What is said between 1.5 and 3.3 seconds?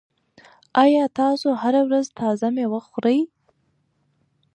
هره ورځ تازه مېوه خورئ؟